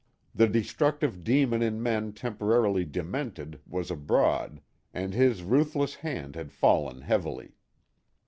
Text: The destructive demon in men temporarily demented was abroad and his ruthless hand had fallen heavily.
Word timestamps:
The 0.33 0.47
destructive 0.47 1.23
demon 1.23 1.61
in 1.61 1.79
men 1.83 2.13
temporarily 2.13 2.85
demented 2.85 3.59
was 3.67 3.91
abroad 3.91 4.59
and 4.95 5.13
his 5.13 5.43
ruthless 5.43 5.93
hand 5.93 6.35
had 6.35 6.51
fallen 6.51 7.01
heavily. 7.01 7.51